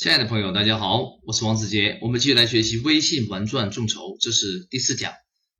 [0.00, 1.98] 亲爱的朋友，大家好，我是王子杰。
[2.00, 5.12] 我们继续来学习微信玩转众筹，这是第四讲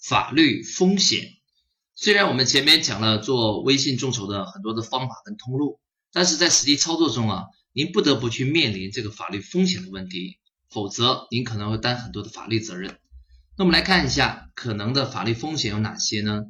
[0.03, 1.29] 法律风险。
[1.95, 5.79] 虽然我们前面讲了做微信众筹的很多的方法跟通路，
[6.11, 10.39] 但是在实际操作中啊，您不得不去面临这个法律风险的问题，
[10.71, 12.99] 否则您可能会担很多的法律责任。
[13.59, 16.45] 那我们来看一下可能的法律风险有哪些呢？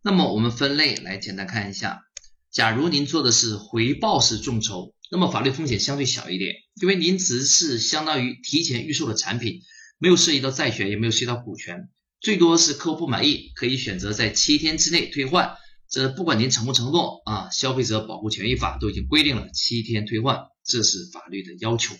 [0.00, 2.04] 那么我们分类来简单看一下。
[2.50, 4.94] 假如您做的是回报式众筹。
[5.14, 9.60] 那么法律风险相对小一点，因为您只是相当于提前预售的产品，
[9.98, 11.88] 没有涉及到债权，也没有涉及到股权，
[12.20, 15.54] 最多是客户不满意可以选择在七天之内退换。
[15.88, 21.94] 这不管您承不承诺啊，消费者保护权益法都已经规定了七天退换，这是法律的要求。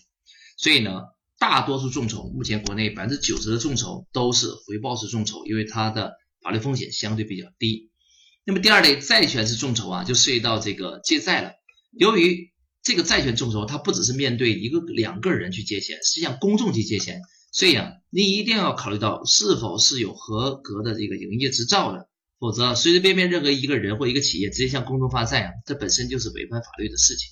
[0.56, 1.02] 所以呢，
[1.38, 7.92] 大多数众筹，目前国内百分之九十的众筹都是回报式众筹，因为它的法律风险相对比较低。
[8.44, 11.52] 那么第二类债权式众筹啊，就涉及到这个借债了，
[11.92, 12.52] 由于
[12.84, 27.30] 这个债权众筹，它不只是面对一个两个人去借钱，是向公众去借钱，所以啊，你一定要考虑到是否是有合格的这个营业执照的，否则随随便便任何一个人或一个企业直接向公众发债啊，这本身就是违反法律的事情。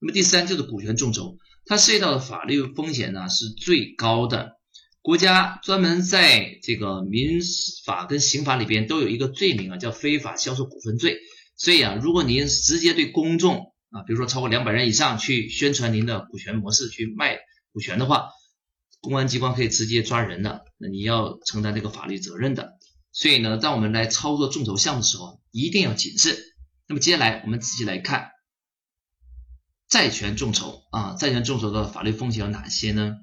[0.00, 4.58] 那么第三就是股权众筹，它涉及到的法律风险呢是最高的，
[5.00, 7.38] 国家专门在这个民
[7.84, 11.18] 法跟刑法里边都有一个罪名啊，叫非法销售股份罪，
[11.56, 17.38] 所以啊，如果您直接对公众啊，比如说超过两百人以上去宣传您的股权模式去卖
[17.72, 18.28] 股权的话，
[19.00, 22.74] 公安机关可以直接抓人的，那你要承担这个法律责任的。
[23.12, 26.36] 所以呢，当我们来操作众筹项目的时候，一定要谨慎。
[26.86, 28.28] 那么接下来我们仔细来看
[29.88, 33.14] 债权众筹啊，债权众筹的法律风险有哪些呢？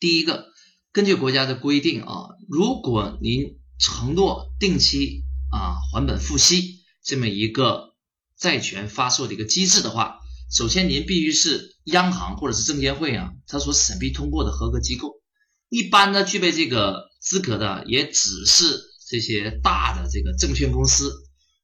[0.00, 0.46] 第一个，
[0.92, 7.91] 根据国家的规定啊，如果您承诺定期啊还本付息这么一个。
[8.42, 10.18] 债权发售的一个机制的话，
[10.50, 15.22] 首先您必须是央行或者是证监会啊，它所审批通过的合格机构。
[15.68, 21.12] 一般呢，具备这个资格的也只是这些大的这个证券公司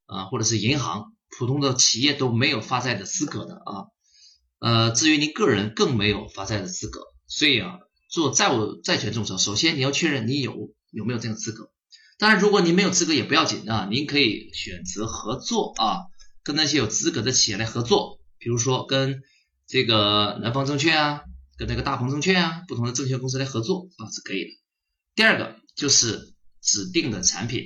[0.06, 3.90] 啊，或者是银行，普通的企业都没有发债的资格的啊。
[4.60, 7.00] 呃，至于您个人更没有发债的资格。
[7.26, 10.54] 所以啊，做债务债权众筹，首先你要确认你有
[10.92, 11.72] 有没有这个资格。
[12.18, 16.06] 当然，如果您没有资格也不要紧啊，您可以选择合作啊。
[16.48, 19.20] 跟那些有资格的企业来合作，比如说跟
[19.66, 21.20] 这个南方证券啊，
[21.58, 24.50] 跟那个大鹏证券啊，不同的证券公司来合作啊是可以的。
[25.14, 26.32] 第二个就是
[26.62, 27.64] 指定的产品，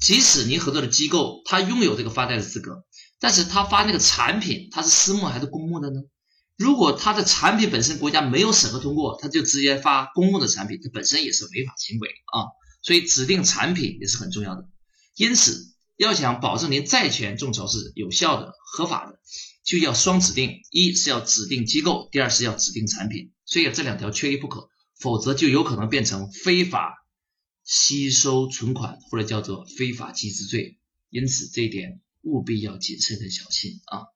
[0.00, 2.86] 即使您合作的机构它拥有这个发债的资格，
[3.20, 6.00] 但是它发那个产品它是私募还是公募的呢？
[6.56, 12.48] 如果它的产品本身国家没有审核通过，它就直接发公募的产品，它本身也是违法行为啊。
[12.82, 14.66] 所以指定产品也是很重要的。
[15.16, 15.70] 因此。
[15.96, 19.20] 要想保证您债权众筹是有效的、合法的，
[19.64, 23.32] 就要双指定：一是要指定机构，第二是要指定产品。
[23.44, 27.06] 所以这两条缺一不可，否则就有可能变成非法
[27.62, 30.78] 吸收存款或者叫做非法集资罪。
[31.10, 34.06] 因此这一点务必要谨慎的小心啊。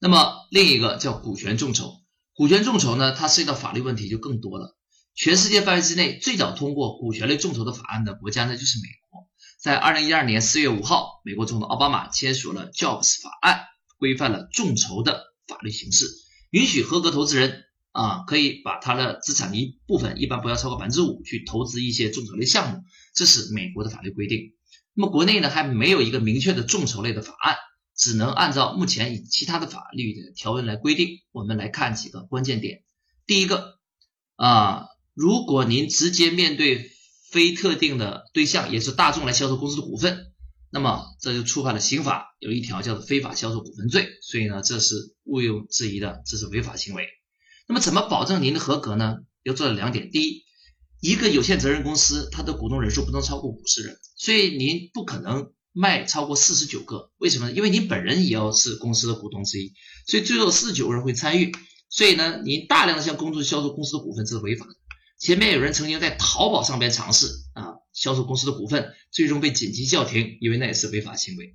[0.00, 2.00] 那么另一个叫股权众筹，
[2.34, 4.76] 股权众筹呢，它涉及到法律问题就更多了。
[5.14, 9.01] 全世界范围之内最早通过股权类众筹的法案的国家呢，就是美国。
[9.62, 13.60] 在二零一二年四月五号，美国总统奥巴马签署了 Jobs 法案，
[13.96, 16.06] 规范了众筹的法律形式，
[16.50, 17.62] 允许合格投资人
[17.92, 22.82] 啊可以把他的资产的一部分，一般不要超过百分之五，去投资一些众筹类项目，
[23.14, 24.52] 这是美国的法律规定。
[24.94, 27.54] 那么国内呢还没有一个明确的众筹类的法案，
[27.96, 31.20] 只能按照目前以其他的法律的条文来规定。
[31.30, 32.82] 我们来看几个关键点。
[33.26, 33.78] 第一个
[34.34, 36.90] 啊，如果您直接面对。
[37.32, 40.26] 非特定的对象也是大众来销售公司的股份，
[40.70, 47.08] 那么这就触犯了刑法有一条叫做非法销售股份罪，所以呢这是毋庸置疑的，这是违法行为。
[47.66, 49.16] 那么怎么保证您的合格呢？
[49.44, 50.42] 要做到两点：第一，
[51.00, 57.10] 一个有限责任公司它的股东人数不能超过五十人，所以您不可能卖超过四十九个。
[57.16, 57.50] 为什么？
[57.50, 59.72] 因为您本人也要是公司的股东之一，
[60.06, 61.50] 所以最多四十九个人会参与。
[61.88, 64.74] 所以呢，您大量的向公众销售公司的股份这是违法的。
[65.22, 71.54] 前面有人曾经在淘宝上边尝试啊销售公司的股份，最终被紧急叫停，因为那也是违法行为。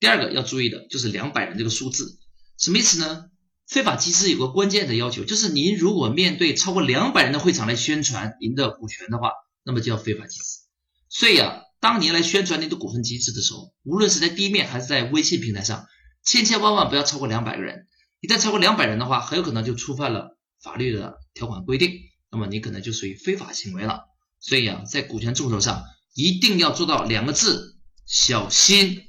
[0.00, 2.18] 第二个要注意的就是两百人这个数字，
[2.58, 3.26] 什么意思呢？
[3.68, 9.30] 非法集资有个关键的要求，就是您如果面对超过两百人的会场来宣传您的股权的话，
[9.62, 10.66] 那么就要非法集资。
[11.08, 15.86] 所以啊，当您来宣传您的股份机制的时候，无论是在地面还是在微信平台上，
[16.24, 17.86] 千千万万不要超过两百个人。
[18.18, 22.00] 一旦超过两百人的话，很有可能就触犯了法律的条款规定。
[22.36, 24.04] 那么你可能就属于非法行为了，
[24.40, 29.04] 所以啊，在股权众筹上一定要做到两个字：小心。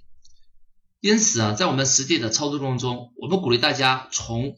[1.02, 4.58] 因此啊，在我们实际的操作过程中，我们鼓励大家从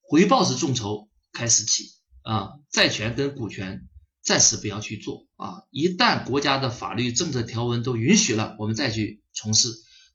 [0.00, 1.84] 回报式众筹开始起
[2.22, 3.86] 啊，债权跟股权
[4.20, 9.68] 暂时不要去做啊，一旦国家的法律政策条文都允许了，我们再去从事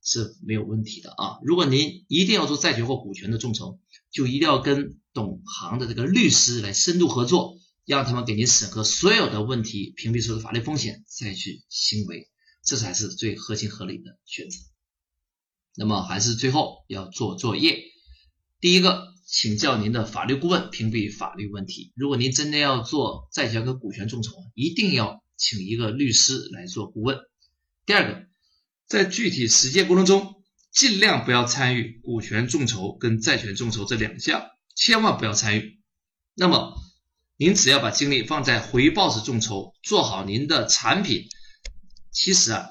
[0.04, 1.40] 是没有问题的啊。
[1.46, 3.80] 如果您一定要做债权或股权的众筹，
[4.12, 12.30] 就一定要跟懂行的这个律师来深度合作，让他们给您审核所有的问题，屏蔽所有的法律风险，再去行为，
[12.64, 14.58] 这才是最合情合理的选择。
[15.76, 17.84] 那么还是最后要做作业，
[18.60, 21.92] 第一个，请教您的法律顾问屏蔽法律问题。
[21.96, 27.18] 如果您真的要做债权跟股权众筹，一定要请一个律师来做顾问。
[27.86, 28.28] 第二个，
[28.88, 34.46] 在具体实践过程中，尽量不要参与股权众筹跟债权众筹这两项，
[34.76, 35.82] 千万不要参与。
[36.36, 36.76] 那么，
[37.38, 41.28] 您只要把精力放在回报式众筹，做好您的产品，
[42.12, 42.70] 其实啊。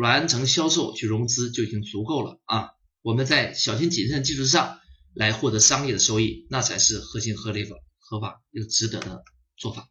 [0.00, 2.70] 完成销售去融资就已经足够了啊！
[3.02, 4.78] 我们在小心谨慎基础上
[5.12, 9.22] 来获得商业的收益，那才是合情合理、合合法又值得的
[9.58, 9.90] 做法。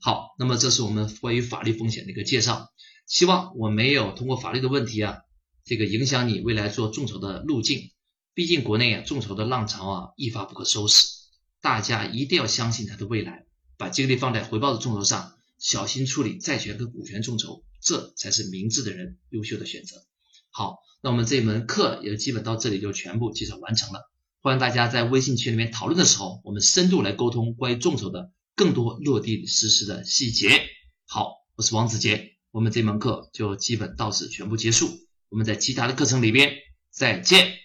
[0.00, 2.68] 好，那么这是我们关于法律风险的一个介绍。
[3.08, 5.18] 希望我没有通过法律的问题啊，
[5.64, 7.90] 这个影响你未来做众筹的路径。
[8.34, 11.04] 毕竟国内啊众筹的浪潮啊一发不可收拾，
[11.60, 13.41] 大家一定要相信它的未来，
[13.82, 17.64] 把精力放在回报的众筹上，小心处理债权跟股权众筹。
[17.80, 19.96] 这才是明智的人，优秀的选择。
[20.50, 24.08] 好，那我们这门课也基本到这里就全部介绍完成了。
[24.40, 30.62] 欢迎大家在微信群里面讨论的时候，我们深度来沟通关于众筹的更多落地实施的细节。
[31.04, 34.90] 好，我是王子杰，我们这门课就基本到此全部结束。
[35.28, 36.54] 我们在其他的课程里边
[36.92, 37.58] 再见。